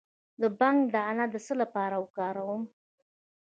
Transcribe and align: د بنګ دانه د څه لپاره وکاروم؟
د 0.41 0.43
بنګ 0.59 0.77
دانه 0.93 1.25
د 1.33 1.35
څه 1.45 1.53
لپاره 1.61 1.95
وکاروم؟ 2.03 2.63